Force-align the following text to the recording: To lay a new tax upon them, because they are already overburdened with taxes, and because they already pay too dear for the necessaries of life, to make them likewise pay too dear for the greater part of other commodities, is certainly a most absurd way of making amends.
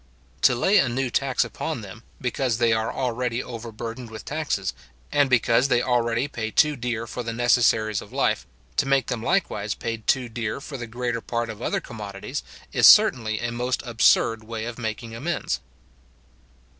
To 0.41 0.55
lay 0.55 0.79
a 0.79 0.89
new 0.89 1.11
tax 1.11 1.45
upon 1.45 1.81
them, 1.81 2.01
because 2.19 2.57
they 2.57 2.73
are 2.73 2.91
already 2.91 3.43
overburdened 3.43 4.09
with 4.09 4.25
taxes, 4.25 4.73
and 5.11 5.29
because 5.29 5.67
they 5.67 5.79
already 5.83 6.27
pay 6.27 6.49
too 6.49 6.75
dear 6.75 7.05
for 7.05 7.21
the 7.21 7.31
necessaries 7.33 8.01
of 8.01 8.11
life, 8.11 8.47
to 8.77 8.87
make 8.87 9.05
them 9.05 9.21
likewise 9.21 9.75
pay 9.75 9.97
too 9.97 10.27
dear 10.27 10.59
for 10.59 10.75
the 10.75 10.87
greater 10.87 11.21
part 11.21 11.51
of 11.51 11.61
other 11.61 11.79
commodities, 11.79 12.41
is 12.73 12.87
certainly 12.87 13.41
a 13.41 13.51
most 13.51 13.83
absurd 13.85 14.43
way 14.43 14.65
of 14.65 14.79
making 14.79 15.13
amends. 15.15 15.59